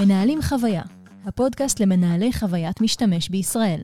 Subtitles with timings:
[0.00, 0.82] מנהלים חוויה,
[1.26, 3.80] הפודקאסט למנהלי חוויית משתמש בישראל.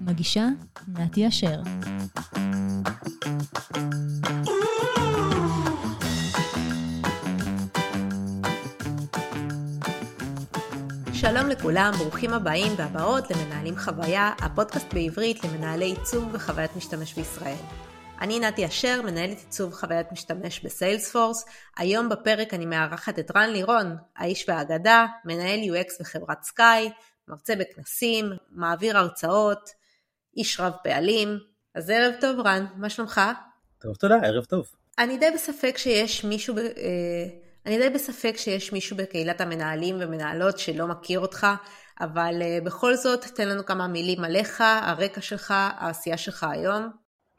[0.00, 0.46] מגישה,
[0.88, 1.60] נתי אשר.
[11.12, 17.87] שלום לכולם, ברוכים הבאים והבאות למנהלים חוויה, הפודקאסט בעברית למנהלי עיצוב וחוויית משתמש בישראל.
[18.20, 21.44] אני נתי אשר, מנהלת עיצוב חוויית משתמש בסיילספורס.
[21.76, 26.90] היום בפרק אני מארחת את רן לירון, האיש והאגדה, מנהל UX בחברת סקאי,
[27.28, 29.70] מרצה בכנסים, מעביר הרצאות,
[30.36, 31.38] איש רב פעלים.
[31.74, 33.20] אז ערב טוב רן, מה שלומך?
[33.78, 34.66] טוב, תודה, ערב טוב.
[34.98, 36.62] אני די בספק שיש מישהו, אה,
[37.66, 41.46] אני די בספק שיש מישהו בקהילת המנהלים ומנהלות שלא מכיר אותך,
[42.00, 46.90] אבל אה, בכל זאת תן לנו כמה מילים עליך, הרקע שלך, העשייה שלך היום.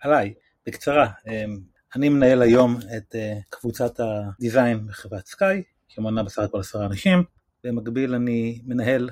[0.02, 0.34] עליי.
[0.70, 1.60] בקצרה, אמ,
[1.96, 7.24] אני מנהל היום את אה, קבוצת הדיזיין בחברת סקאי, שמונה בסך הכל עשרה אנשים,
[7.64, 9.10] במקביל אני מנהל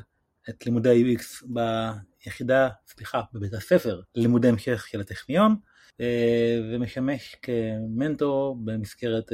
[0.50, 5.56] את לימודי ה-UX ביחידה, סליחה, בבית הספר ללימודי המשך של הטכניון,
[6.02, 9.31] אה, ומשמש כמנטור במסגרת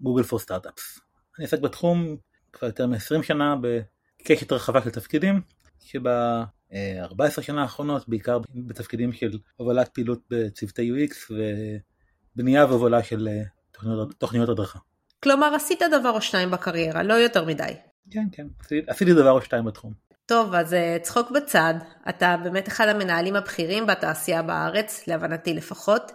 [0.00, 1.00] גוגל פור סטארט-אפס.
[1.38, 2.16] אני עוסק בתחום
[2.52, 5.40] כבר יותר מ-20 שנה בקשת רחבה של תפקידים,
[5.80, 11.32] שבה 14 שנה האחרונות, בעיקר בתפקידים של הובלת פעילות בצוותי UX
[12.34, 14.78] ובנייה והובלה של אה, תוכניות, תוכניות הדרכה.
[15.22, 17.72] כלומר, עשית דבר או שניים בקריירה, לא יותר מדי.
[18.10, 18.46] כן, כן,
[18.86, 19.92] עשיתי דבר או שתיים בתחום.
[20.26, 21.74] טוב, אז אה, צחוק בצד,
[22.08, 26.12] אתה באמת אחד המנהלים הבכירים בתעשייה בארץ, להבנתי לפחות.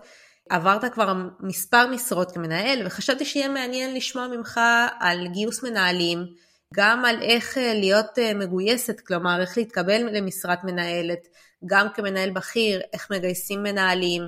[0.50, 4.60] עברת כבר מספר משרות כמנהל, וחשבתי שיהיה מעניין לשמוע ממך
[5.00, 6.26] על גיוס מנהלים,
[6.74, 11.28] גם על איך אה, להיות אה, מגויסת, כלומר איך להתקבל למשרת מנהלת,
[11.66, 14.22] גם כמנהל בכיר, איך מגייסים מנהלים,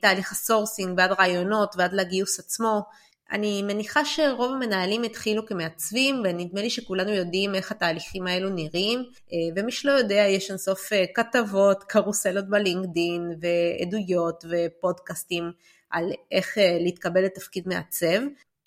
[0.00, 2.82] תהליך ה sourcing ועד ראיונות ועד לגיוס עצמו.
[3.32, 8.98] אני מניחה שרוב המנהלים התחילו כמעצבים ונדמה לי שכולנו יודעים איך התהליכים האלו נראים
[9.32, 15.52] אה, ומי שלא יודע יש אינסוף כתבות, קרוסלות ב LinkedIn ועדויות ופודקאסטים
[15.90, 18.20] על איך להתקבל לתפקיד מעצב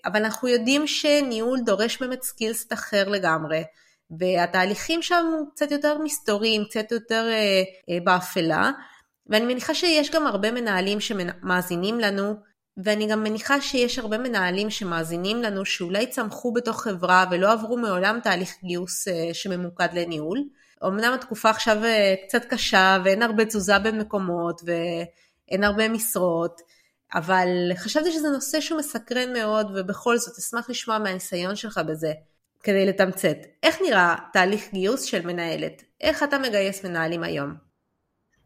[0.04, 3.64] אבל אנחנו יודעים שניהול דורש באמת סקילסט אחר לגמרי,
[4.18, 8.70] והתהליכים שם קצת יותר מסתוריים, קצת יותר אה, אה, באפלה,
[9.26, 12.34] ואני מניחה שיש גם הרבה מנהלים שמאזינים לנו,
[12.76, 18.20] ואני גם מניחה שיש הרבה מנהלים שמאזינים לנו שאולי צמחו בתוך חברה ולא עברו מעולם
[18.22, 20.38] תהליך גיוס אה, שממוקד לניהול.
[20.86, 26.60] אמנם התקופה עכשיו אה, קצת קשה ואין הרבה תזוזה בין מקומות ואין הרבה משרות,
[27.14, 32.12] אבל חשבתי שזה נושא שהוא מסקרן מאוד, ובכל זאת אשמח לשמוע מהניסיון שלך בזה,
[32.62, 33.36] כדי לתמצת.
[33.62, 35.82] איך נראה תהליך גיוס של מנהלת?
[36.00, 37.54] איך אתה מגייס מנהלים היום?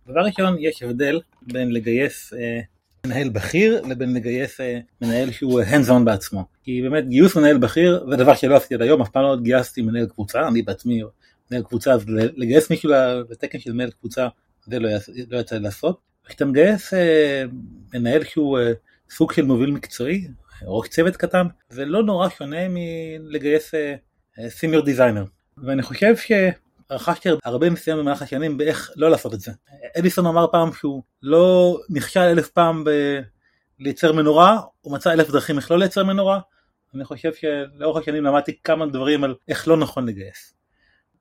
[0.07, 2.61] דבר ראשון, יש הבדל בין לגייס אה,
[3.07, 6.45] מנהל בכיר לבין לגייס אה, מנהל שהוא hands on בעצמו.
[6.63, 9.83] כי באמת גיוס מנהל בכיר זה דבר שלא עשיתי עד היום, אף פעם לא גייסתי
[9.83, 11.03] מנהל קבוצה, אני בעצמי
[11.51, 12.91] מנהל קבוצה, אז לגייס מישהו
[13.31, 14.29] לתקן של מנהל קבוצה
[14.67, 14.89] זה לא,
[15.31, 16.01] לא יצא לעשות.
[16.27, 17.45] כשאתה מגייס אה,
[17.95, 18.73] מנהל שהוא אה,
[19.11, 20.29] סוג של מוביל מקצועי,
[20.67, 23.75] או צוות קטן, זה לא נורא שונה מלגייס
[24.49, 25.25] סימיור אה, דיזיינר.
[25.65, 29.53] ואני חושב שרכשתי הרבה ניסיון במהלך השנים באיך לא לעשות את זה.
[29.99, 32.85] אדיסון אמר פעם שהוא לא נכשל אלף פעם
[33.79, 36.41] בלייצר מנורה, הוא מצא אלף דרכים איך לא לייצר מנורה.
[36.95, 40.55] אני חושב שלאורך השנים למדתי כמה דברים על איך לא נכון לגייס.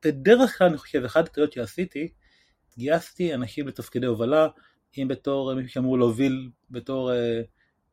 [0.05, 2.07] בדרך כלל אני חושב, אחת הטעויות שעשיתי,
[2.77, 4.47] גייסתי אנשים לתפקידי הובלה,
[4.97, 7.11] אם בתור מישהו שאמור להוביל בתור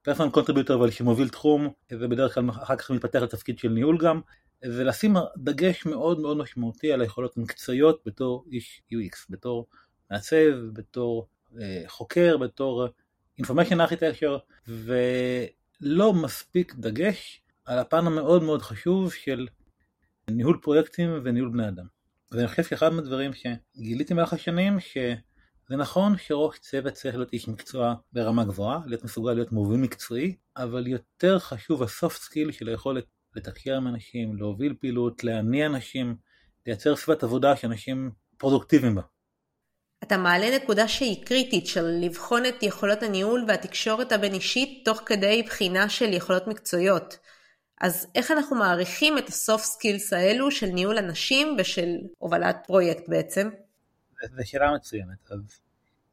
[0.03, 4.21] personal אה, contributor אבל שמוביל תחום ובדרך כלל אחר כך מתפתח לתפקיד של ניהול גם
[4.63, 9.67] ולשים דגש מאוד מאוד משמעותי על היכולות המקצועיות בתור איש UX, בתור
[10.11, 12.87] מעצב, בתור אה, חוקר, בתור
[13.41, 19.47] information architecture ולא מספיק דגש על הפן המאוד מאוד חשוב של
[20.31, 21.87] ניהול פרויקטים וניהול בני אדם.
[22.33, 24.97] ואני חושב שאחד מהדברים שגיליתי במהלך השנים ש...
[25.73, 30.37] זה נכון שראש צוות צריך להיות איש מקצוע ברמה גבוהה, להיות מסוגל להיות מוביל מקצועי,
[30.57, 33.05] אבל יותר חשוב ה soft skill של היכולת
[33.37, 36.17] לתקשר עם אנשים, להוביל פעילות, להניע אנשים,
[36.67, 39.03] לייצר סביבת עבודה שאנשים פרודוקטיביים בה.
[40.03, 45.43] אתה מעלה נקודה שהיא קריטית של לבחון את יכולות הניהול והתקשורת הבין אישית תוך כדי
[45.47, 47.19] בחינה של יכולות מקצועיות.
[47.81, 53.09] אז איך אנחנו מעריכים את ה soft skills האלו של ניהול אנשים ושל הובלת פרויקט
[53.09, 53.51] בעצם?
[54.31, 55.31] זו שאלה מצוינת.
[55.31, 55.62] אז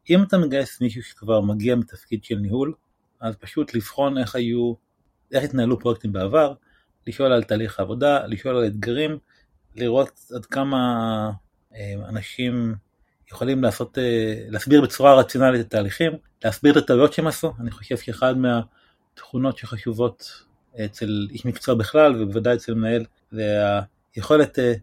[0.10, 2.74] אם אתה מגייס מישהו שכבר מגיע מתפקיד של ניהול,
[3.22, 4.74] אז פשוט לבחון איך היו,
[5.32, 6.54] איך התנהלו פרויקטים בעבר,
[7.08, 9.18] לשאול על תהליך העבודה, לשאול על אתגרים,
[9.76, 10.78] לראות עד כמה
[11.76, 12.76] אה, אנשים
[13.32, 16.12] יכולים לעשות, אה, להסביר בצורה רציונלית את התהליכים,
[16.44, 20.44] להסביר את הטעויות שהם עשו, אני חושב שאחד מהתכונות שחשובות
[20.86, 23.60] אצל איש מקצוע בכלל, ובוודאי אצל מנהל, זה
[24.16, 24.74] היכולת אה,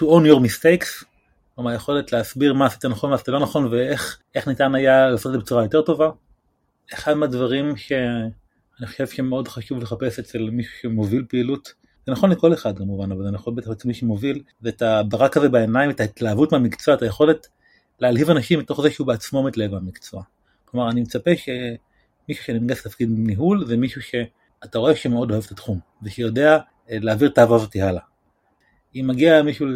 [0.00, 1.04] to own your mistakes,
[1.58, 5.32] כלומר היכולת להסביר מה עשית נכון ומה עשית לא נכון ואיך ניתן היה לעשות את
[5.32, 6.10] זה בצורה יותר טובה.
[6.94, 11.72] אחד מהדברים שאני חושב שמאוד חשוב לחפש אצל מישהו שמוביל פעילות,
[12.06, 15.36] זה נכון לכל אחד כמובן, אבל זה נכון בטח אצל מי שמוביל, זה את הברק
[15.36, 17.46] הזה בעיניים, את ההתלהבות מהמקצוע, את היכולת
[18.00, 20.22] להלהיב אנשים מתוך זה שהוא בעצמו מתלהב מהמקצוע.
[20.64, 25.78] כלומר אני מצפה שמישהו שנמגס לתפקיד ניהול זה מישהו שאתה רואה שמאוד אוהב את התחום
[26.02, 26.58] ושיודע
[26.90, 28.02] אה, להעביר את האהבה הזאתי הלאה.
[28.96, 29.66] אם מגיע מישהו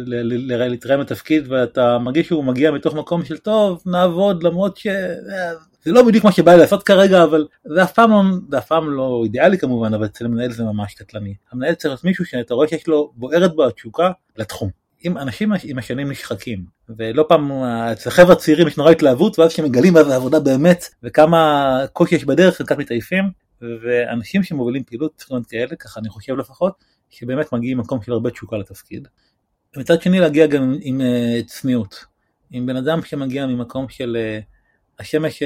[0.47, 6.25] להתראה בתפקיד ואתה מרגיש שהוא מגיע מתוך מקום של טוב נעבוד למרות שזה לא בדיוק
[6.25, 8.21] מה שבא לי לעשות כרגע אבל זה אף פעם לא,
[8.51, 11.35] זה אף פעם לא אידיאלי כמובן אבל אצל המנהל זה ממש קטלני.
[11.51, 14.69] המנהל צריך להיות מישהו שאתה רואה שיש לו בוערת בו התשוקה לתחום.
[15.05, 16.65] אם אנשים עם השנים נשחקים
[16.97, 17.51] ולא פעם
[17.91, 22.25] אצל חבר'ה צעירים יש נורא התלהבות ואז כשמגלים מה זה עבודה באמת וכמה קושי יש
[22.25, 23.23] בדרך הם קצת מתעייפים
[23.61, 26.73] ואנשים שמובילים פעילות צריכים להיות כאלה ככה אני חושב לפחות
[27.13, 29.07] שבאמת מגיעים ממקום של הרבה תשוקה לתפקיד.
[29.75, 32.05] ומצד שני להגיע גם עם uh, צניעות.
[32.51, 34.43] עם בן אדם שמגיע ממקום של uh,
[34.99, 35.45] השמש uh,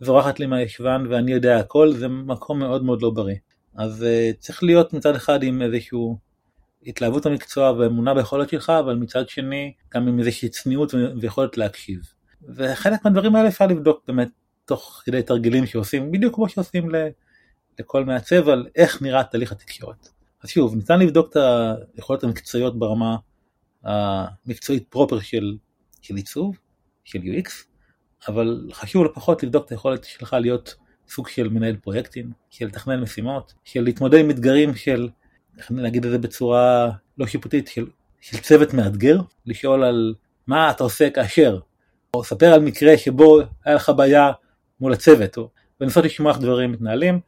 [0.00, 3.36] זורחת לי מהישבן ואני יודע הכל, זה מקום מאוד מאוד לא בריא.
[3.74, 6.18] אז uh, צריך להיות מצד אחד עם איזשהו
[6.86, 12.00] התלהבות המקצוע ואמונה ביכולת שלך, אבל מצד שני גם עם איזושהי צניעות ויכולת להקשיב.
[12.48, 14.28] וחלק מהדברים האלה אפשר לבדוק באמת
[14.64, 16.88] תוך כדי תרגילים שעושים, בדיוק כמו שעושים
[17.78, 20.08] לכל מעצב על איך נראה תהליך התקשורת.
[20.42, 21.36] אז שוב, ניתן לבדוק את
[21.94, 23.16] היכולות המקצועיות ברמה
[23.84, 25.56] המקצועית פרופר של,
[26.02, 26.58] של עיצוב,
[27.04, 27.50] של UX,
[28.28, 30.74] אבל חשוב לפחות לבדוק את היכולת שלך להיות
[31.08, 35.08] סוג של מנהל פרויקטים, של לתכנן משימות, של להתמודד עם אתגרים של,
[35.58, 37.86] איך נגיד את זה בצורה לא שיפוטית, של,
[38.20, 40.14] של צוות מאתגר, לשאול על
[40.46, 41.58] מה אתה עושה כאשר,
[42.14, 44.30] או ספר על מקרה שבו היה לך בעיה
[44.80, 45.48] מול הצוות, או
[45.80, 47.20] לנסות לשמוע איך דברים מתנהלים.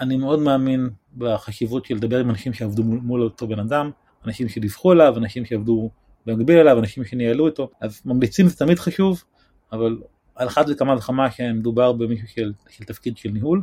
[0.00, 3.90] אני מאוד מאמין בחשיבות של לדבר עם אנשים שעבדו מול אותו בן אדם,
[4.26, 5.90] אנשים שדיווחו עליו, אנשים שעבדו
[6.26, 9.24] במקביל אליו, אנשים שניהלו אותו, אז ממליצים זה תמיד חשוב,
[9.72, 9.98] אבל
[10.34, 13.62] על אחת וכמה וכמה שמדובר במישהו של, של תפקיד של ניהול.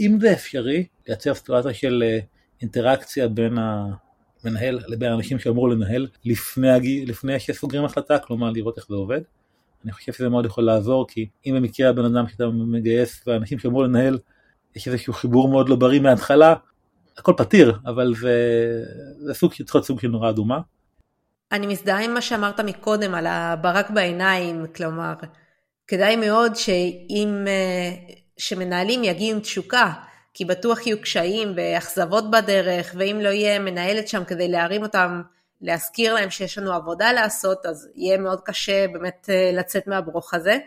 [0.00, 2.18] אם זה אפשרי, לייצר סיטואציה של אה,
[2.60, 8.94] אינטראקציה בין המנהל לבין האנשים שאמור לנהל לפני, לפני שסוגרים החלטה, כלומר לראות איך זה
[8.94, 9.20] עובד.
[9.84, 13.82] אני חושב שזה מאוד יכול לעזור, כי אם במקרה הבן אדם שאתה מגייס והאנשים שאמור
[13.84, 14.18] לנהל
[14.76, 16.54] יש איזשהו חיבור מאוד לא בריא מההתחלה,
[17.20, 18.34] הכל פתיר, אבל זה,
[19.18, 20.60] זה סוג שצריך להיות סוג של נורה אדומה.
[21.52, 25.12] אני מזדהה עם מה שאמרת מקודם על הברק בעיניים, כלומר,
[25.86, 29.92] כדאי מאוד שאם, אה, שמנהלים יגיעו עם תשוקה,
[30.34, 35.22] כי בטוח יהיו קשיים ואכזבות בדרך, ואם לא יהיה מנהלת שם כדי להרים אותם,
[35.60, 40.58] להזכיר להם שיש לנו עבודה לעשות, אז יהיה מאוד קשה באמת אה, לצאת מהברוך הזה.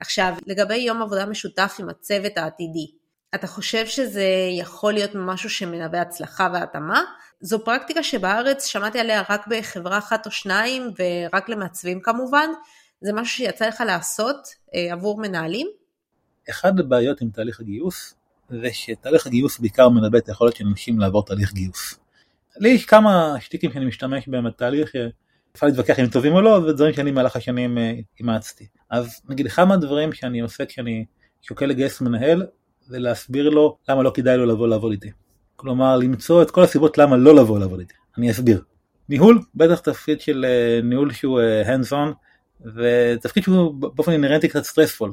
[0.00, 2.90] עכשיו, לגבי יום עבודה משותף עם הצוות העתידי,
[3.34, 4.26] אתה חושב שזה
[4.58, 7.00] יכול להיות משהו שמנבא הצלחה והתאמה?
[7.40, 12.48] זו פרקטיקה שבארץ שמעתי עליה רק בחברה אחת או שניים ורק למעצבים כמובן.
[13.00, 15.66] זה משהו שיצא לך לעשות אה, עבור מנהלים?
[16.50, 18.14] אחד הבעיות עם תהליך הגיוס
[18.48, 21.98] זה שתהליך הגיוס בעיקר מנבא את היכולת של אנשים לעבור תהליך גיוס.
[22.56, 24.90] לי יש כמה שטיקים שאני משתמש בהם בתהליך,
[25.54, 28.66] אפשר להתווכח אם טובים או לא, זה דברים שאני במהלך השנים אה, אימצתי.
[28.90, 31.04] אז נגיד אחד מהדברים שאני עושה כשאני
[31.42, 32.46] שוקל לגייס מנהל
[32.88, 35.10] זה להסביר לו למה לא כדאי לו לבוא לעבוד איתי.
[35.56, 37.94] כלומר, למצוא את כל הסיבות למה לא לבוא לעבוד איתי.
[38.18, 38.62] אני אסביר.
[39.08, 42.14] ניהול, בטח תפקיד של uh, ניהול שהוא uh, hands on,
[42.74, 45.12] ותפקיד שהוא באופן אינרנטי קצת סטרספול.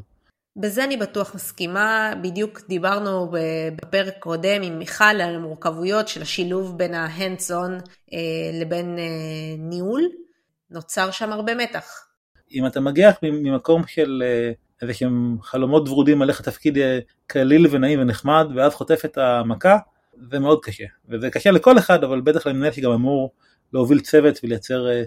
[0.58, 3.32] בזה אני בטוח מסכימה, בדיוק דיברנו
[3.76, 8.20] בפרק קודם עם מיכל על המורכבויות של השילוב בין ה-hands on אה,
[8.62, 10.02] לבין אה, ניהול,
[10.72, 12.08] נוצר שם הרבה מתח.
[12.52, 14.52] אם אתה מגיע ממקום של אה,
[14.86, 19.78] איזה שהם חלומות ורודים על איך התפקיד יהיה קליל ונעים ונחמד ואז חוטף את המכה
[20.32, 23.32] זה מאוד קשה וזה קשה לכל אחד אבל בטח למנהל שגם אמור
[23.74, 25.04] להוביל צוות ולייצר אה,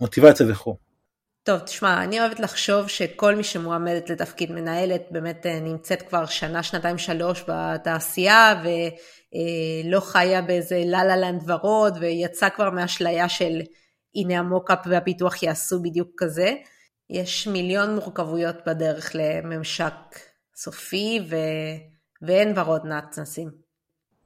[0.00, 0.76] מוטיבציה וכו'.
[1.42, 6.62] טוב תשמע אני אוהבת לחשוב שכל מי שמועמדת לתפקיד מנהלת באמת אה, נמצאת כבר שנה
[6.62, 13.60] שנתיים שלוש בתעשייה ולא אה, חיה באיזה לה לה ורוד ויצאה כבר מהאשליה של
[14.14, 16.54] הנה המוקאפ והפיתוח יעשו בדיוק כזה.
[17.10, 19.94] יש מיליון מורכבויות בדרך לממשק
[20.54, 21.36] סופי ו...
[22.22, 23.50] ואין ורוד נצנסים.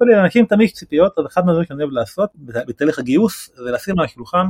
[0.00, 4.04] לאנשים תמיד יש ציפיות, אז אחד מהדברים שאני אוהב לעשות בתהליך הגיוס זה לשים על
[4.04, 4.46] השולחן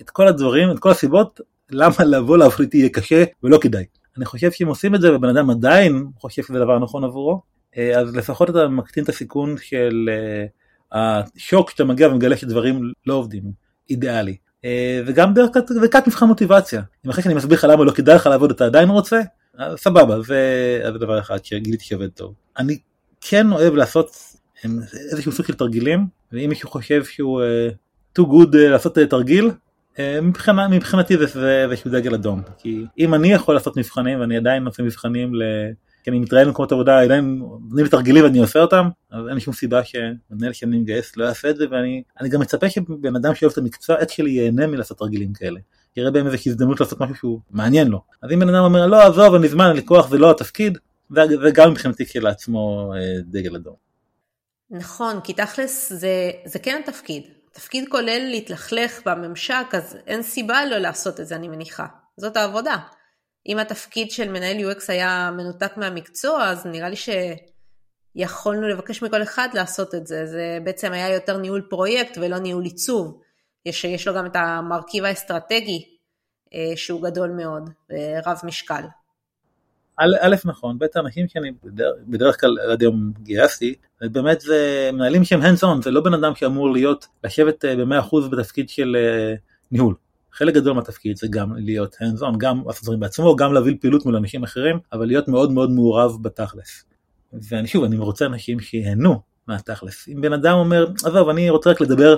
[0.00, 3.84] את כל הדברים, את כל הסיבות למה לבוא לעבוד איתי יהיה קשה ולא כדאי.
[4.16, 7.42] אני חושב שאם עושים את זה ובן אדם עדיין חושב שזה דבר נכון עבורו,
[7.76, 10.08] אה, אז לפחות אתה מקטין את הסיכון של
[10.92, 13.52] אה, השוק שאתה מגיע ומגלה שדברים לא עובדים
[13.90, 14.36] אידיאלי.
[14.64, 16.82] אה, וגם דרכת מבחן מוטיבציה.
[17.06, 19.20] אם אחרי שאני מסביר לך למה לא כדאי לך לעבוד אתה עדיין רוצה,
[19.58, 22.34] אז סבבה, זה, זה דבר אחד שגיליתי שעובד טוב.
[22.58, 22.78] אני
[23.20, 24.16] כן אוהב לעשות
[25.10, 29.50] איזשהו סוג של תרגילים, ואם מישהו חושב שהוא uh, too good uh, לעשות uh, תרגיל,
[29.98, 34.66] אה, מבחינה, מבחינתי זה איזשהו דגל אדום, כי אם אני יכול לעשות מבחנים ואני עדיין
[34.66, 35.42] עושה מבחנים ל...
[36.04, 39.80] כי אני מתראיין במקומות עבודה, עדיין נותנים לי ואני עושה אותם, אז אין שום סיבה
[39.84, 43.96] שמנהל שאני מגייס לא יעשה את זה, ואני גם מצפה שבן אדם שאוהב את המקצוע,
[44.00, 45.60] עד שלי ייהנה מלעשות תרגילים כאלה.
[45.96, 48.00] יראה בהם איזושהי הזדמנות לעשות משהו שהוא מעניין לו.
[48.22, 50.78] אז אם בן אדם אומר לא עזוב אני זמן, לי כוח זה לא התפקיד,
[51.10, 53.74] זה גם מבחינתי כשלעצמו אה, דגל אדום.
[54.70, 57.22] נכון, כי תכלס זה, זה כן התפקיד.
[57.52, 61.86] תפקיד כולל להתלכלך בממשק, אז אין סיבה לא לעשות את זה, אני מניחה.
[62.16, 62.76] זאת העבודה.
[63.46, 66.96] אם התפקיד של מנהל UX היה מנותק מהמקצוע, אז נראה לי
[68.16, 70.26] שיכולנו לבקש מכל אחד לעשות את זה.
[70.26, 73.20] זה בעצם היה יותר ניהול פרויקט ולא ניהול עיצוב.
[73.66, 75.84] יש, יש לו גם את המרכיב האסטרטגי
[76.54, 77.70] אה, שהוא גדול מאוד,
[78.26, 78.82] רב משקל.
[79.96, 85.42] א', נכון, ב', האנשים שאני בדרך, בדרך כלל עד היום גייסתי, באמת זה מנהלים שהם
[85.42, 89.34] hands on, זה לא בן אדם שאמור להיות, לשבת אה, ב-100% בתפקיד של אה,
[89.72, 89.94] ניהול.
[90.34, 94.04] חלק גדול מהתפקיד זה גם להיות hands on, גם לעשות דברים בעצמו, גם להוביל פעילות
[94.04, 96.84] מול אנשים אחרים, אבל להיות מאוד מאוד מעורב בתכלס.
[97.48, 100.08] ואני שוב, אני רוצה אנשים שיהנו מהתכלס.
[100.08, 102.16] אם בן אדם אומר, עזוב, אני רוצה רק לדבר,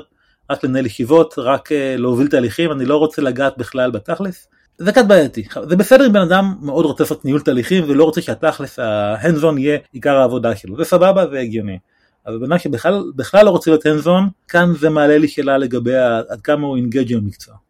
[0.51, 5.05] רק לנהל ישיבות, רק אה, להוביל תהליכים, אני לא רוצה לגעת בכלל בתכלס, זה קצת
[5.07, 5.45] בעייתי.
[5.69, 9.45] זה בסדר אם בן אדם מאוד רוצה לעשות ניהול תהליכים ולא רוצה שהתכלס, ה hands
[9.45, 11.79] on יהיה עיקר העבודה שלו, זה סבבה, זה הגיוני.
[12.27, 15.97] אבל בן אדם שבכלל לא רוצה להיות hands on, כאן זה מעלה לי שאלה לגבי
[16.29, 17.66] עד כמה הוא engaged במקצוע.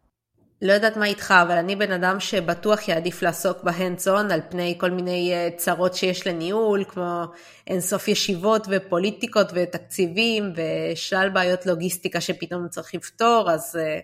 [0.61, 4.39] לא יודעת מה איתך, אבל אני בן אדם שבטוח יעדיף לעסוק ב hands on על
[4.49, 7.23] פני כל מיני אה, צרות שיש לניהול, כמו
[7.67, 13.75] אינסוף ישיבות ופוליטיקות ותקציבים ושלל בעיות לוגיסטיקה שפתאום צריך לפתור, אז...
[13.75, 13.99] אה,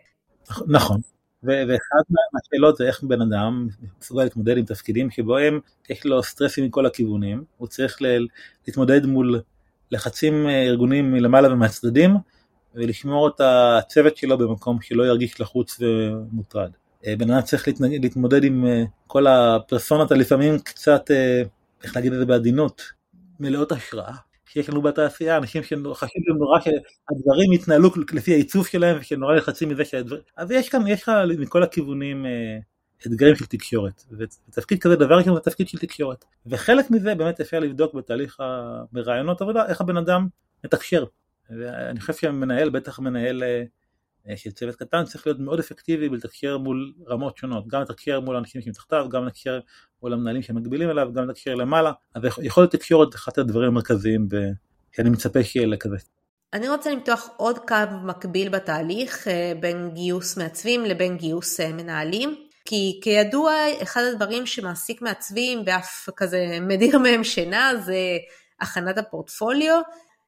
[0.67, 1.01] נכון.
[1.43, 3.67] ואחת מהשאלות זה איך בן אדם
[4.01, 7.97] מסוגל להתמודד עם תפקידים שבהם יש לו סטרסים מכל הכיוונים, הוא צריך
[8.67, 9.41] להתמודד מול
[9.91, 12.17] לחצים אה, ארגוניים מלמעלה ומהצדדים,
[12.75, 16.71] ולשמור את הצוות שלו במקום שלא ירגיש לחוץ ומוטרד.
[17.07, 21.11] אה, בן אדם צריך להתמודד עם אה, כל הפרסונות הלפעמים קצת,
[21.83, 22.81] איך להגיד את זה בעדינות,
[23.39, 24.13] מלאות השראה.
[24.45, 29.85] שיש לנו בתעשייה, אנשים שחשוב להם נורא שהדברים יתנהלו לפי העיצוב שלהם ושנורא לחצים מזה
[29.85, 30.21] שהדברים...
[30.37, 32.57] אז יש כאן, יש לך מכל הכיוונים אה,
[33.07, 36.25] אתגרים של תקשורת, ותפקיד כזה דבר ראשון זה תפקיד של תקשורת.
[36.45, 38.37] וחלק מזה באמת אפשר לבדוק בתהליך
[38.91, 40.27] ברעיונות עבודה, איך הבן אדם
[40.65, 41.05] מתקשר.
[41.49, 43.63] ואני חושב שהמנהל, בטח מנהל אה,
[44.29, 48.35] אה, של צוות קטן צריך להיות מאוד אפקטיבי בלתקשר מול רמות שונות, גם לתקשר מול
[48.35, 49.59] אנשים שמתחתיו, גם לתקשר
[50.01, 54.27] מול המנהלים שמקבילים אליו, גם לתקשר למעלה, אז יכול להיות תקשורת אחד הדברים המרכזיים
[54.91, 55.97] שאני מצפה שיהיה לכזה.
[56.53, 62.35] אני רוצה למתוח עוד קו מקביל בתהליך אה, בין גיוס מעצבים לבין גיוס מנהלים.
[62.65, 67.97] כי כידוע, אחד הדברים שמעסיק מעצבים ואף כזה מדיר מהם שינה זה
[68.59, 69.81] הכנת הפורטפוליו,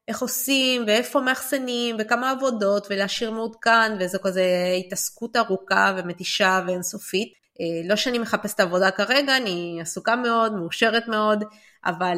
[0.08, 4.44] איך עושים ואיפה מאחסנים וכמה עבודות ולהשאיר מעודכן וזו כזה
[4.78, 7.32] התעסקות ארוכה ומתישה ואינסופית.
[7.60, 11.44] אה, לא שאני מחפשת עבודה כרגע, אני עסוקה מאוד, מאושרת מאוד,
[11.84, 12.16] אבל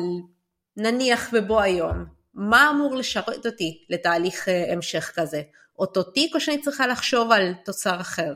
[0.77, 2.05] נניח בבוא היום,
[2.35, 5.43] מה אמור לשרת אותי לתהליך אה, המשך כזה?
[5.79, 8.35] אותו תיק או שאני צריכה לחשוב על תוצר אחר?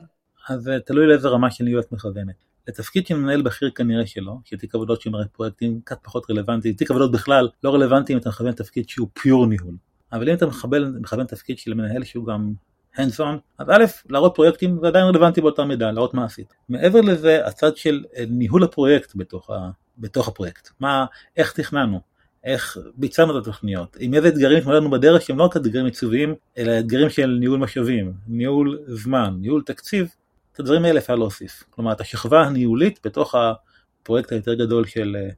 [0.48, 2.51] אז אה, תלוי לאיזה רמה של את מכוונת.
[2.68, 6.90] לתפקיד של מנהל בכיר כנראה שלא, כי תיק עבודות שמראה פרויקטים קצת פחות רלוונטי, תיק
[6.90, 9.74] עבודות בכלל לא רלוונטי אם אתה מכוון תפקיד שהוא פיור ניהול.
[10.12, 12.52] אבל אם אתה מכוון, מכוון תפקיד של מנהל שהוא גם
[12.96, 16.54] hands on, אז א', להראות פרויקטים זה עדיין רלוונטי באותה מידה, להראות מה עשית.
[16.68, 22.00] מעבר לזה, הצד של אה, ניהול הפרויקט בתוך, ה, בתוך הפרויקט, מה, איך תכננו,
[22.44, 26.78] איך ביצענו את התוכניות, עם איזה אתגרים התמודדנו בדרך שהם לא רק אתגרים עיצוביים, אלא
[26.78, 30.08] אתגרים של ניהול משאבים, ניהול זמן, ניהול תקציב,
[30.52, 31.64] את הדברים האלה אפשר להוסיף.
[31.70, 35.16] כלומר, את השכבה הניהולית בתוך הפרויקט היותר גדול של...
[35.18, 35.28] אה,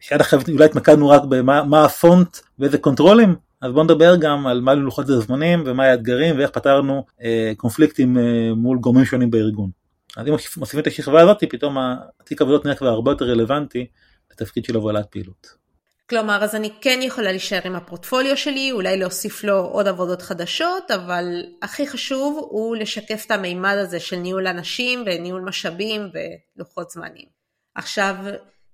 [0.00, 4.74] שעד עכשיו אולי התמקדנו רק במה הפונט ואיזה קונטרולים, אז בואו נדבר גם על מה
[4.74, 9.70] לוחות הזמנים ומה האתגרים ואיך פתרנו אה, קונפליקטים אה, מול גורמים שונים בארגון.
[10.16, 11.76] אז אם מוסיפים את השכבה הזאת, פתאום
[12.20, 13.86] התיק עבודות נראה כבר הרבה יותר רלוונטי
[14.32, 15.59] לתפקיד של הובלת פעילות.
[16.10, 20.90] כלומר, אז אני כן יכולה להישאר עם הפורטפוליו שלי, אולי להוסיף לו עוד עבודות חדשות,
[20.90, 21.24] אבל
[21.62, 26.08] הכי חשוב הוא לשקף את המימד הזה של ניהול אנשים וניהול משאבים
[26.56, 27.26] ולוחות זמנים.
[27.74, 28.14] עכשיו,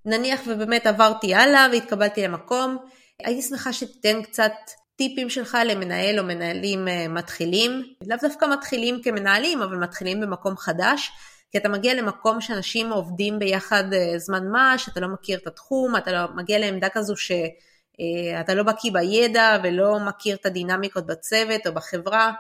[0.05, 2.77] נניח ובאמת עברתי הלאה והתקבלתי למקום,
[3.25, 4.53] הייתי שמחה שתיתן קצת
[4.97, 11.11] טיפים שלך למנהל או מנהלים אה, מתחילים, לאו דווקא מתחילים כמנהלים, אבל מתחילים במקום חדש,
[11.51, 15.97] כי אתה מגיע למקום שאנשים עובדים ביחד אה, זמן מה, שאתה לא מכיר את התחום,
[15.97, 21.67] אתה לא, מגיע לעמדה כזו שאתה אה, לא בקיא בידע ולא מכיר את הדינמיקות בצוות
[21.67, 22.33] או בחברה,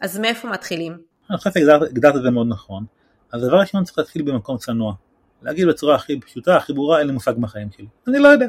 [0.00, 0.98] אז מאיפה מתחילים?
[1.30, 2.84] אני חושב שהגדרת את זה מאוד נכון.
[3.32, 4.94] הדבר ראשון צריך להתחיל במקום צנוע.
[5.42, 7.86] להגיד בצורה הכי פשוטה, הכי ברורה, אין לי מושג מהחיים שלי.
[8.08, 8.46] אני לא יודע.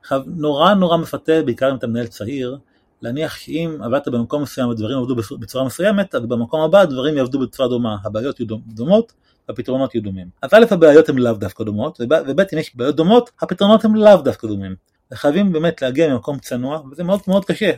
[0.00, 2.58] עכשיו, נורא נורא מפתה, בעיקר אם אתה מנהל צעיר,
[3.02, 7.68] להניח שאם עבדת במקום מסוים ודברים עבדו בצורה מסוימת, אז במקום הבא הדברים יעבדו בצורה
[7.68, 9.12] דומה, הבעיות יהיו דומות,
[9.48, 10.26] והפתרונות יהיו דומים.
[10.42, 14.16] אז א', הבעיות הן לאו דווקא דומות, וב', אם יש בעיות דומות, הפתרונות הם לאו
[14.16, 14.74] דווקא דומים.
[15.12, 17.70] וחייבים באמת להגיע ממקום צנוע, וזה מאוד מאוד קשה.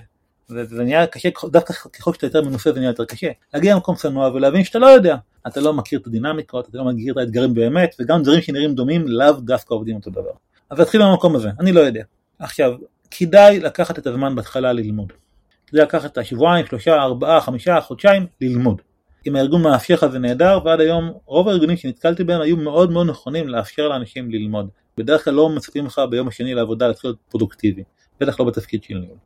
[0.50, 3.28] וזה נהיה קשה, דווקא ככל שאתה יותר מנוסה זה נהיה יותר קשה.
[3.54, 5.16] להגיע למקום צנוע ולהבין שאתה לא יודע.
[5.47, 9.09] אתה לא מכיר את הדינמיקות, אתה לא מכיר את האתגרים באמת, וגם דברים שנראים דומים
[9.09, 10.31] לאו דווקא עובדים אותו דבר.
[10.71, 12.02] אז נתחיל במקום הזה, אני לא יודע.
[12.38, 12.73] עכשיו,
[13.18, 15.12] כדאי לקחת את הזמן בהתחלה ללמוד.
[15.66, 18.80] כדאי לקחת את השבועיים, שלושה, ארבעה, חמישה, חודשיים, ללמוד.
[19.26, 23.06] אם הארגון מאפשר לך זה נהדר, ועד היום רוב הארגונים שנתקלתי בהם היו מאוד מאוד
[23.06, 24.68] נכונים לאפשר לאנשים ללמוד.
[24.97, 27.83] בדרך כלל לא מצפים לך ביום השני לעבודה להתחיל להיות פרודוקטיבי,
[28.21, 29.18] בטח לא בתפקיד של ניהול.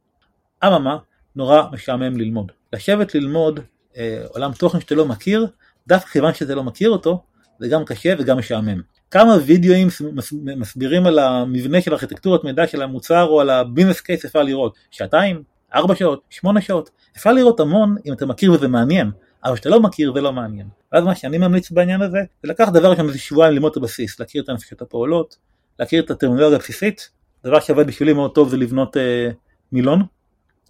[0.64, 0.98] אממה,
[1.36, 2.52] נורא משעמם ללמוד.
[2.72, 3.60] לשבת ללמוד
[3.96, 5.46] אה, עולם תוכן שאתה לא מכיר,
[5.86, 7.22] דווקא כיוון שאתה לא מכיר אותו,
[7.58, 8.80] זה גם קשה וגם משעמם.
[9.10, 9.88] כמה וידאוים
[10.32, 14.74] מסבירים על המבנה של ארכיטקטורת מידע של המוצר או על הביזנס קייס אפשר לראות?
[14.90, 15.42] שעתיים?
[15.74, 16.22] ארבע שעות?
[16.30, 16.90] שמונה שעות?
[17.16, 19.10] אפשר לראות המון אם אתה מכיר וזה מעניין,
[19.44, 20.66] אבל שאתה לא מכיר ולא מעניין.
[20.92, 24.20] ואז מה שאני ממליץ בעניין הזה, זה לקחת דבר ראשון איזה שבועיים ללמוד את הבסיס,
[24.20, 25.36] להכיר את הנפשות הפועלות,
[25.78, 27.10] להכיר את הטרמינולוגיה הבסיסית,
[27.44, 29.30] דבר שעובד בשבילי מאוד טוב זה לבנות אה,
[29.72, 30.02] מילון,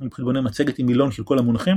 [0.00, 1.76] אני פשוט בונה מצגת עם מילון של כל המונחים,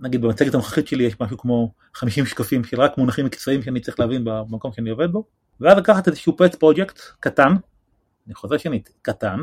[0.00, 4.00] נגיד במצגת הנוכחית שלי יש משהו כמו 50 שקפים של רק מונחים מקצועיים שאני צריך
[4.00, 5.24] להבין במקום שאני עובד בו,
[5.60, 7.52] ואז לקחת איזשהו פט פרויקט קטן,
[8.26, 9.40] אני חוזר שנית, קטן,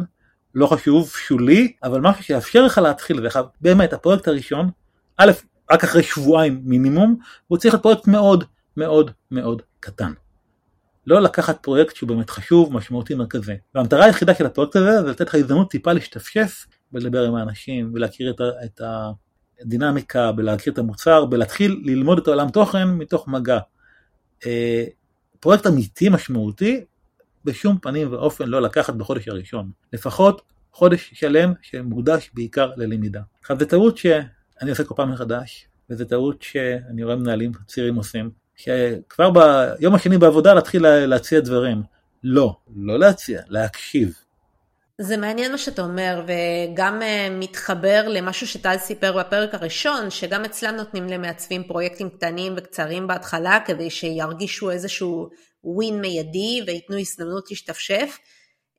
[0.56, 3.28] לא חשוב, שולי, אבל משהו שיאפשר לך להתחיל,
[3.62, 4.70] באמת הפרויקט הראשון,
[5.18, 5.32] א',
[5.72, 8.44] רק אחרי שבועיים מינימום, הוא צריך להיות פרויקט מאוד
[8.78, 10.14] מאוד מאוד קטן.
[11.08, 13.54] לא לקחת פרויקט שהוא באמת חשוב, משמעותי, מרכזי.
[13.76, 18.32] והמטרה היחידה של הפרויקט הזה זה לתת לך הזדמנות טיפה להשתפשף ולדבר עם האנשים ולהכיר
[18.32, 18.82] את, את
[19.62, 23.60] הדינמיקה, ולהכיר את המוצר, ולהתחיל ללמוד את העולם תוכן מתוך מגע.
[25.40, 26.86] פרויקט אמיתי משמעותי,
[27.46, 29.72] בשום פנים ואופן לא לקחת בחודש הראשון.
[29.94, 30.42] לפחות
[30.72, 33.22] חודש שלם שמוקדש בעיקר ללמידה.
[33.42, 38.30] עכשיו זו טעות שאני עושה כל פעם מחדש, וזו טעות שאני רואה מנהלים צעירים עושים,
[38.56, 41.84] שכבר ביום השני בעבודה להתחיל להציע דברים.
[42.24, 44.14] לא, לא להציע, להקשיב.
[45.02, 50.76] זה מעניין מה שאתה אומר, וגם אה, מתחבר למשהו שטל סיפר בפרק הראשון, שגם אצלם
[50.76, 55.30] נותנים למעצבים פרויקטים קטנים וקצרים בהתחלה, כדי שירגישו איזשהו
[55.64, 58.18] ווין מיידי וייתנו הזדמנות להשתפשף.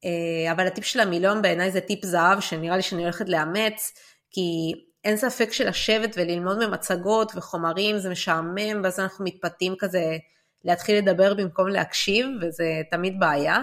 [0.04, 3.92] אה, אבל הטיפ של המילון בעיניי זה טיפ זהב, שנראה לי שאני הולכת לאמץ,
[4.30, 4.72] כי
[5.04, 10.16] אין ספק שלשבת וללמוד ממצגות וחומרים זה משעמם, ואז אנחנו מתפתים כזה
[10.64, 13.58] להתחיל לדבר במקום להקשיב, וזה תמיד בעיה.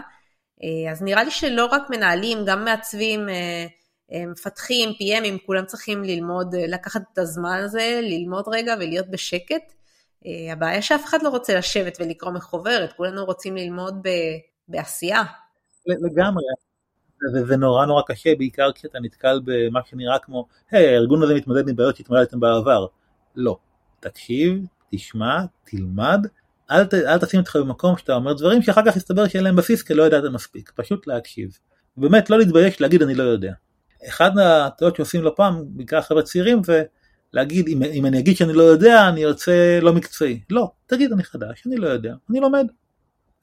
[0.63, 3.65] אה, אז נראה לי שלא רק מנהלים, גם מעצבים, אה,
[4.13, 9.73] אה, מפתחים, PMים, כולם צריכים ללמוד, לקחת את הזמן הזה, ללמוד רגע ולהיות בשקט.
[10.51, 14.09] הבעיה שאף אחד לא רוצה לשבת ולקרוא מחוברת, כולנו רוצים ללמוד ב,
[14.67, 15.23] בעשייה.
[15.87, 16.43] לגמרי,
[17.33, 21.75] וזה נורא נורא קשה, בעיקר כשאתה נתקל במה שנראה כמו, היי, הארגון הזה מתמודד עם
[21.75, 22.85] בעיות שהתמודדתם בעבר.
[23.35, 23.57] לא.
[23.99, 26.27] תקשיב, תשמע, תלמד,
[26.71, 29.83] אל, ת, אל תשים אותך במקום שאתה אומר דברים שאחר כך יסתבר שאין להם בסיס
[29.83, 31.57] כי לא ידעת מספיק, פשוט להקשיב.
[31.97, 33.53] באמת לא להתבייש להגיד אני לא יודע.
[34.07, 36.83] אחד הטעויות שעושים לא פעם, בעיקר חבר'ה צעירים, זה
[37.33, 40.39] להגיד אם, אם אני אגיד שאני לא יודע אני יוצא לא מקצועי.
[40.49, 42.67] לא, תגיד אני חדש, אני לא יודע, אני לומד.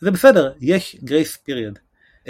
[0.00, 1.78] זה בסדר, יש גרייס פיריוד.
[2.24, 2.26] Uh,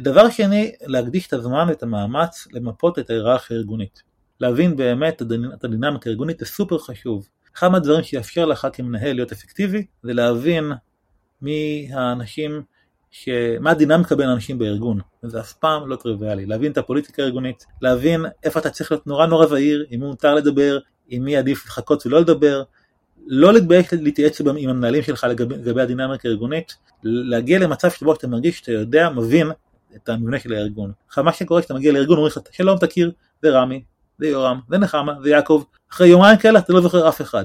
[0.00, 4.02] דבר שני, להקדיש את הזמן ואת המאמץ למפות את ההיררכיה הארגונית.
[4.40, 5.22] להבין באמת
[5.54, 7.28] את הדינמיקה הארגונית זה סופר חשוב.
[7.56, 10.72] אחד מהדברים שיאפשר לך כמנהל להיות אפקטיבי זה להבין
[11.42, 12.62] מי האנשים,
[13.10, 13.28] ש...
[13.60, 18.24] מה הדינמיקה בין האנשים בארגון, וזה אף פעם לא טריוויאלי, להבין את הפוליטיקה הארגונית, להבין
[18.44, 22.06] איפה אתה צריך להיות נורא נורא זהיר, עם מי מותר לדבר, עם מי עדיף לחכות
[22.06, 22.62] ולא לדבר,
[23.26, 28.58] לא להתבייש להתייעץ עם המנהלים שלך לגבי, לגבי הדינמיקה הארגונית, להגיע למצב שבו אתה מרגיש
[28.58, 29.50] שאתה יודע, מבין
[29.96, 30.92] את המבנה של הארגון.
[31.18, 33.82] מה שקורה כשאתה מגיע לארגון, אומרים לך שלום תכיר, זה רמי,
[34.18, 37.44] זה יורם, זה נחמה, זה יעקב, אחרי יומיים כאלה אתה לא זוכר אף אחד.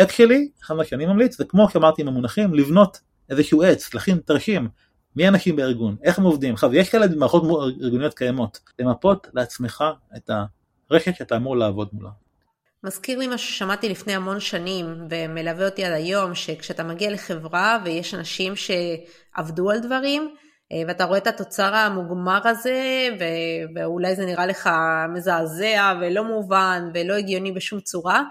[0.00, 4.68] אקשלי, אחד מה שאני ממליץ, זה כמו שאמרתי עם המונחים, לבנות איזשהו עץ, להכין תרשים,
[5.16, 6.54] מי האנשים בארגון, איך הם עובדים.
[6.54, 7.42] עכשיו, יש כאלה מערכות
[7.82, 9.84] ארגוניות קיימות, למפות לעצמך
[10.16, 10.30] את
[10.90, 12.10] הרשת שאתה אמור לעבוד מולה.
[12.84, 18.14] מזכיר לי מה ששמעתי לפני המון שנים ומלווה אותי עד היום, שכשאתה מגיע לחברה ויש
[18.14, 20.34] אנשים שעבדו על דברים,
[20.88, 23.08] ואתה רואה את התוצר המוגמר הזה,
[23.74, 24.70] ואולי זה נראה לך
[25.14, 28.22] מזעזע ולא מובן ולא הגיוני בשום צורה,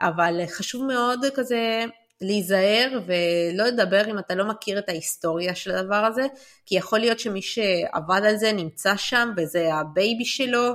[0.00, 1.84] אבל חשוב מאוד כזה
[2.20, 6.26] להיזהר ולא לדבר אם אתה לא מכיר את ההיסטוריה של הדבר הזה,
[6.66, 10.68] כי יכול להיות שמי שעבד על זה נמצא שם וזה ה baby שלו,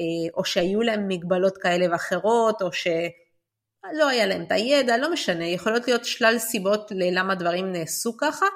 [0.00, 5.46] אה, או שהיו להם מגבלות כאלה ואחרות, או שלא היה להם את הידע, לא משנה,
[5.46, 8.50] יכולות להיות שלל סיבות ללמה דברים נעשו ככה, אה,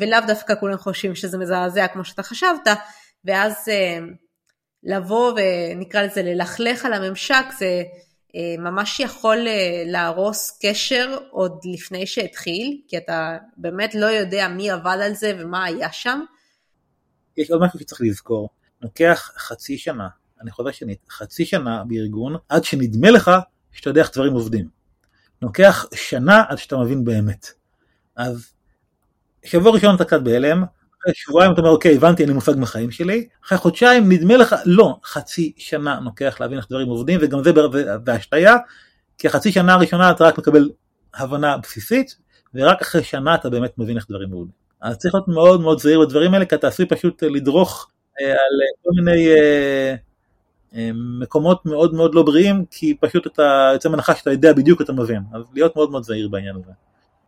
[0.00, 2.68] ולאו דווקא כולם חושבים שזה מזעזע כמו שאתה חשבת,
[3.24, 3.98] ואז אה,
[4.82, 7.82] לבוא ונקרא לזה ללכלך על הממשק זה
[8.36, 14.70] אה, ממש יכול אה, להרוס קשר עוד לפני שהתחיל, כי אתה באמת לא יודע מי
[14.70, 16.20] עבד על זה ומה היה שם.
[17.36, 18.48] יש עוד משהו שצריך לזכור,
[18.82, 20.08] לוקח חצי שנה,
[20.40, 23.30] אני חוזר שנית, חצי שנה בארגון, עד שנדמה לך
[23.72, 24.68] שאתה יודע איך דברים עובדים.
[25.42, 27.46] לוקח שנה עד שאתה מבין באמת.
[28.16, 28.51] אז
[29.44, 30.64] שבוע ראשון אתה קצת בהלם,
[31.02, 34.96] אחרי שבועיים אתה אומר אוקיי הבנתי אני מושג בחיים שלי, אחרי חודשיים נדמה לך לא,
[35.04, 37.52] חצי שנה לוקח להבין איך דברים עובדים וגם זה
[38.04, 38.56] בהשתיה,
[39.18, 40.70] כי החצי שנה הראשונה אתה רק מקבל
[41.14, 42.16] הבנה בסיסית,
[42.54, 44.62] ורק אחרי שנה אתה באמת מבין איך דברים עובדים.
[44.80, 48.36] אז צריך להיות מאוד מאוד זהיר בדברים האלה, כי אתה עשוי פשוט לדרוך אה, על
[48.82, 49.94] כל מיני אה,
[50.74, 54.92] אה, מקומות מאוד מאוד לא בריאים, כי פשוט אתה יוצא מנחה שאתה יודע בדיוק אתה
[54.92, 56.72] מבין, אז להיות מאוד מאוד זהיר בעניין הזה.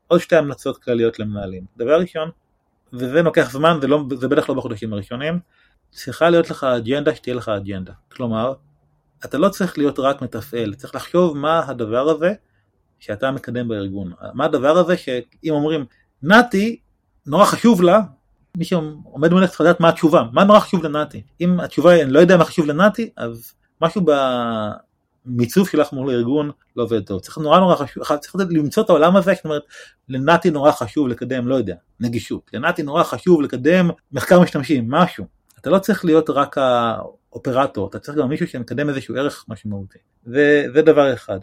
[0.09, 1.65] עוד שתי המלצות כלליות למנהלים.
[1.77, 2.31] דבר ראשון,
[2.93, 5.39] וזה לוקח זמן, זה, לא, זה בטח לא בחודשים הראשונים,
[5.91, 7.93] צריכה להיות לך אג'נדה שתהיה לך אג'נדה.
[8.13, 8.55] כלומר,
[9.25, 12.35] אתה לא צריך להיות רק מתפעל, צריך לחשוב מה הדבר הזה
[12.99, 14.13] שאתה מקדם בארגון.
[14.35, 15.85] מה הדבר הזה שאם אומרים,
[16.23, 16.81] נתי,
[17.27, 18.01] נורא חשוב לה,
[18.57, 21.23] מי שעומד מולך צריך לדעת מה התשובה, מה נורא חשוב לנתי.
[21.41, 24.01] אם התשובה היא, אני לא יודע מה חשוב לנתי, אז משהו
[25.27, 27.21] מיצוב שלך מול הארגון לא עובד טוב.
[27.21, 29.63] צריך נורא נורא חשוב, צריך למצוא את העולם הזה, זאת אומרת,
[30.09, 32.51] לנתי נורא חשוב לקדם, לא יודע, נגישות.
[32.55, 35.25] לנתי נורא חשוב לקדם מחקר משתמשים, משהו.
[35.61, 39.99] אתה לא צריך להיות רק האופרטור, אתה צריך גם מישהו שמקדם איזשהו ערך משמעותי.
[40.27, 41.39] וזה דבר אחד.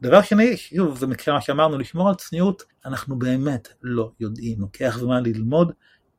[0.00, 4.96] דבר שני, שוב, זה מקרה מה שאמרנו, לשמור על צניעות, אנחנו באמת לא יודעים, לוקח
[5.00, 5.72] זמן ללמוד,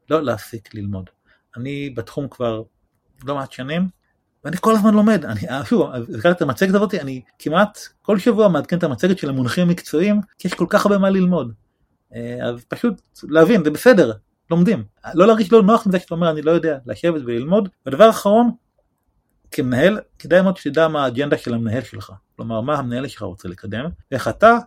[0.09, 1.09] לא להפסיק ללמוד.
[1.57, 2.63] אני בתחום כבר
[3.23, 3.88] לא מעט שנים,
[4.43, 8.77] ואני כל הזמן לומד, אני, שוב, הזכרת את המצגת הזאת, אני כמעט כל שבוע מעדכן
[8.77, 11.53] את המצגת של המונחים המקצועיים, כי יש כל כך הרבה מה ללמוד.
[12.15, 14.12] אה, אז פשוט להבין, זה בסדר,
[14.51, 14.84] לומדים.
[15.13, 17.69] לא להרגיש לא נוח מזה שאתה אומר אני לא יודע, לשבת וללמוד.
[17.86, 18.51] ודבר אחרון,
[19.51, 22.12] כמנהל, כדאי מאוד שתדע מה האג'נדה של המנהל שלך.
[22.36, 24.58] כלומר, מה המנהל שלך רוצה לקדם, ואיך אתה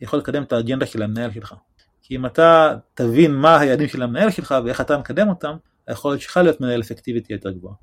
[0.00, 1.54] יכול לקדם את האג'נדה של המנהל שלך.
[2.02, 6.36] כי אם אתה תבין מה היעדים של המנהל שלך ואיך אתה מקדם אותם, היכולת שלך
[6.36, 7.74] להיות מנהל אפקטיבי תהיה יותר גבוהה.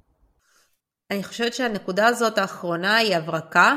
[1.11, 3.75] אני חושבת שהנקודה הזאת האחרונה היא הברקה,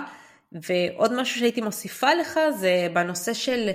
[0.52, 3.70] ועוד משהו שהייתי מוסיפה לך זה בנושא של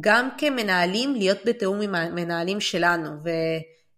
[0.00, 3.10] גם כמנהלים להיות בתיאום עם המנהלים שלנו,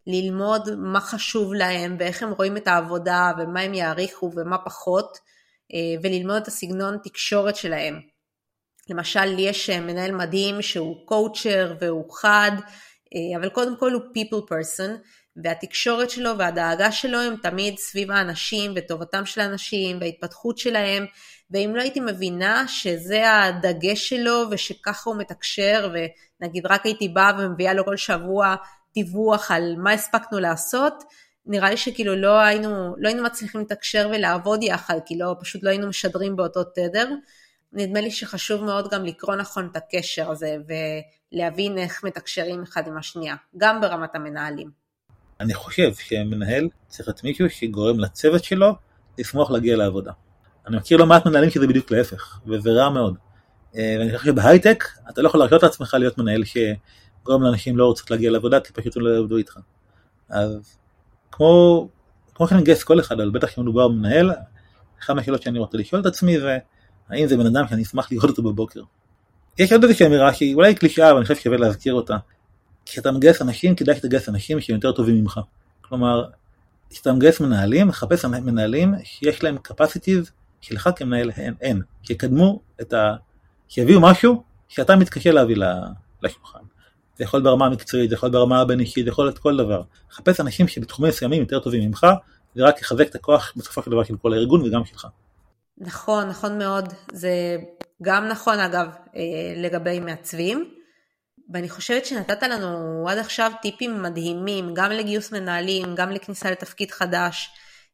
[0.06, 5.18] וללמוד מה חשוב להם ואיך הם רואים את העבודה ומה הם יעריכו ומה פחות,
[5.74, 8.00] אה, וללמוד את הסגנון תקשורת שלהם.
[8.90, 12.52] למשל, לי יש מנהל מדהים שהוא קואוצ'ר והוא חד,
[13.14, 14.90] אה, אבל קודם כל הוא people person,
[15.36, 21.06] והתקשורת שלו והדאגה שלו הם תמיד סביב האנשים וטובתם של האנשים וההתפתחות שלהם,
[21.50, 25.92] ואם לא הייתי מבינה שזה הדגש שלו ושככה הוא מתקשר,
[26.40, 28.54] ונגיד רק הייתי באה ומביאה לו כל שבוע
[28.94, 31.04] דיווח על מה הספקנו לעשות,
[31.46, 35.70] נראה לי שכאילו לא היינו, לא היינו מצליחים לתקשר ולעבוד יחד, כי לא, פשוט לא
[35.70, 37.08] היינו משדרים באותו תדר.
[37.72, 40.56] נדמה לי שחשוב מאוד גם לקרוא נכון את הקשר הזה
[41.32, 44.83] ולהבין איך מתקשרים אחד עם השנייה, גם ברמת המנהלים.
[45.40, 48.74] אני חושב שמנהל צריך להיות מישהו שגורם לצוות שלו
[49.18, 50.12] לשמוח להגיע לעבודה.
[50.66, 53.16] אני מכיר לא מעט מנהלים שזה בדיוק להפך, וזה רע מאוד.
[53.76, 58.10] אה, ואני חושב שבהייטק אתה לא יכול להרשות לעצמך להיות מנהל שגורם לאנשים לא רוצות
[58.10, 59.58] להגיע לעבודה כי פשוט הם לא יעבדו איתך.
[60.28, 60.78] אז
[61.32, 61.88] כמו,
[62.34, 64.30] כמו שאני מגייס כל אחד, אבל בטח כשמדובר במנהל,
[65.02, 66.58] אחת מהשאלות שאני רוצה לשאול את עצמי זה
[67.08, 68.82] האם זה בן אדם שאני אשמח לראות אותו בבוקר.
[69.58, 72.16] יש עוד איזושהי אמירה שהיא אולי קלישאה אבל אני חושב שווה להזכיר אותה.
[72.86, 75.40] כשאתה מגייס אנשים, כדאי שתגייס אנשים שהם יותר טובים ממך.
[75.80, 76.24] כלומר,
[76.90, 83.14] כשאתה מגייס מנהלים, מחפש מנהלים שיש להם capacities שלך כמנהל אין, אין, שיקדמו את ה...
[83.68, 85.56] שיביאו משהו שאתה מתקשה להביא
[86.22, 86.58] לשולחן.
[87.16, 89.82] זה יכול להיות ברמה המקצועית, זה יכול להיות ברמה הבין-אישית, זה יכול להיות כל דבר.
[90.10, 92.06] חפש אנשים שבתחומים מסוימים יותר טובים ממך,
[92.54, 95.06] זה רק יחזק את הכוח בסופו של דבר של כל הארגון וגם שלך.
[95.78, 96.92] נכון, נכון מאוד.
[97.12, 97.56] זה
[98.02, 99.22] גם נכון אגב אה,
[99.56, 100.70] לגבי מעצבים.
[101.52, 107.50] ואני חושבת שנתת לנו עד עכשיו טיפים מדהימים, גם לגיוס מנהלים, גם לכניסה לתפקיד חדש.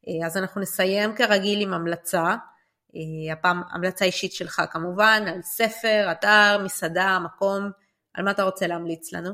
[0.08, 2.24] אה, אז אנחנו נסיים כרגיל עם המלצה.
[2.96, 7.70] אה, הפעם המלצה אישית שלך כמובן, על ספר, אתר, מסעדה, מקום,
[8.14, 9.30] על מה אתה רוצה להמליץ לנו?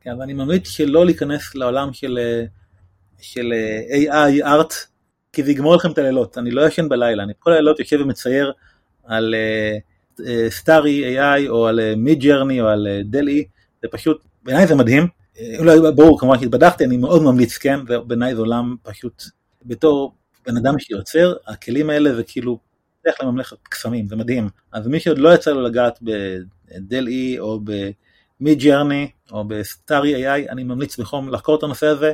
[0.00, 2.44] כן, אז אני ממליץ שלא להיכנס לעולם של, אה,
[3.20, 3.52] של
[3.90, 4.74] AI, ארט,
[5.32, 6.38] כי זה יגמור לכם את הלילות.
[6.38, 8.52] אני לא ישן בלילה, אני כל הלילות יושב ומצייר
[9.04, 9.34] על
[10.48, 13.44] סטארי AI או על מיד ג'רני או על דל-אי,
[13.86, 15.06] זה פשוט, בעיניי זה מדהים,
[15.58, 19.22] אולי ברור כמובן שהתבדחתי, אני מאוד ממליץ כן, ובעיניי זה עולם פשוט,
[19.64, 20.14] בתור
[20.46, 22.58] בן אדם שיוצר, הכלים האלה זה כאילו,
[23.06, 24.48] איך לממלכת קסמים, זה מדהים.
[24.72, 27.60] אז מי שעוד לא יצא לו לגעת ב DALL-E או
[28.40, 32.12] ב Midjourney או ב starryai, אני ממליץ בחום לחקור את הנושא הזה.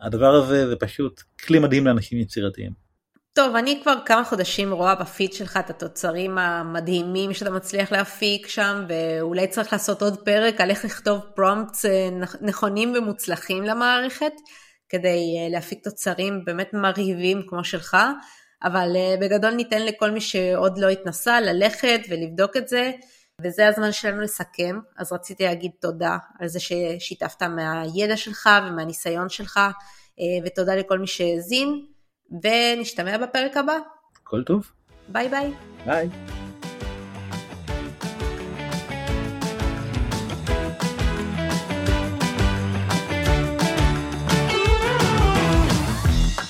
[0.00, 2.89] הדבר הזה זה פשוט כלי מדהים לאנשים יצירתיים.
[3.32, 8.84] טוב, אני כבר כמה חודשים רואה בפיד שלך את התוצרים המדהימים שאתה מצליח להפיק שם,
[8.88, 12.08] ואולי צריך לעשות עוד פרק על איך לכתוב prompts אה,
[12.40, 14.32] נכונים ומוצלחים למערכת,
[14.88, 17.96] כדי אה, להפיק תוצרים באמת מרהיבים כמו שלך,
[18.62, 22.90] אבל אה, בגדול ניתן לכל מי שעוד לא התנסה ללכת ולבדוק את זה,
[23.42, 29.60] וזה הזמן שלנו לסכם, אז רציתי להגיד תודה על זה ששיתפת מהידע שלך ומהניסיון שלך,
[30.44, 31.89] ותודה לכל מי שהאזין.
[32.42, 33.78] ונשתמע בפרק הבא.
[34.24, 34.70] כל טוב.
[35.08, 35.52] ביי ביי.
[35.86, 36.08] ביי.